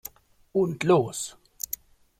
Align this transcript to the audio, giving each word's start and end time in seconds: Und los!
Und 0.53 0.83
los! 0.83 1.37